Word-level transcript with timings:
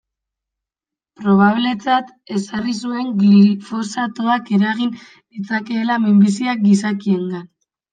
Probabletzat 1.21 2.09
ezarri 2.37 2.75
zuen 2.85 3.13
glifosatoak 3.21 4.53
eragin 4.61 4.99
ditzakeela 5.05 6.05
minbiziak 6.11 6.69
gizakiengan. 6.71 7.51